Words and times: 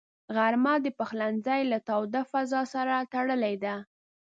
غرمه 0.35 0.73
د 0.81 0.87
پخلنځي 0.97 1.61
له 1.71 1.77
تاوده 1.87 2.21
فضاء 2.31 2.65
سره 2.73 2.95
تړلې 3.13 3.55
ده 3.63 3.75